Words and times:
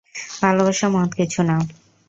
ভালোবাসা 0.41 0.87
মহৎ 0.93 1.11
কিছু 1.19 1.41
না! 1.43 1.55